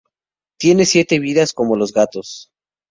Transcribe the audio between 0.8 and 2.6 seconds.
siete vidas como los gatos